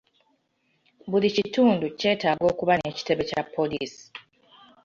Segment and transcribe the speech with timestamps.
[1.09, 4.03] Buli kitundu kyetaaga okuba n'ekitebe Kya poliisi.